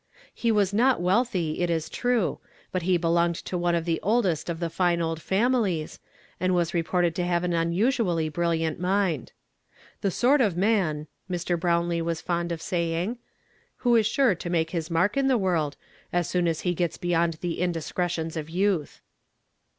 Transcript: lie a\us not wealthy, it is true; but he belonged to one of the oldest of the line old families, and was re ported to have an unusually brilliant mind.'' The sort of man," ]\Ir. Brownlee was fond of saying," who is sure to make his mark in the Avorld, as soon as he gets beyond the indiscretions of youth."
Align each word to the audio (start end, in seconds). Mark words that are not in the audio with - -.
lie 0.43 0.49
a\us 0.49 0.73
not 0.73 0.99
wealthy, 0.99 1.59
it 1.59 1.69
is 1.69 1.87
true; 1.87 2.39
but 2.71 2.81
he 2.81 2.97
belonged 2.97 3.35
to 3.35 3.55
one 3.55 3.75
of 3.75 3.85
the 3.85 3.99
oldest 4.01 4.49
of 4.49 4.59
the 4.59 4.71
line 4.79 4.99
old 4.99 5.21
families, 5.21 5.99
and 6.39 6.55
was 6.55 6.73
re 6.73 6.81
ported 6.81 7.13
to 7.13 7.23
have 7.23 7.43
an 7.43 7.53
unusually 7.53 8.27
brilliant 8.27 8.79
mind.'' 8.79 9.31
The 10.01 10.09
sort 10.09 10.41
of 10.41 10.57
man," 10.57 11.05
]\Ir. 11.29 11.55
Brownlee 11.55 12.01
was 12.01 12.19
fond 12.19 12.51
of 12.51 12.63
saying," 12.63 13.19
who 13.85 13.95
is 13.95 14.07
sure 14.07 14.33
to 14.33 14.49
make 14.49 14.71
his 14.71 14.89
mark 14.89 15.17
in 15.17 15.27
the 15.27 15.37
Avorld, 15.37 15.73
as 16.11 16.27
soon 16.27 16.47
as 16.47 16.61
he 16.61 16.73
gets 16.73 16.97
beyond 16.97 17.35
the 17.35 17.59
indiscretions 17.59 18.35
of 18.35 18.49
youth." 18.49 19.01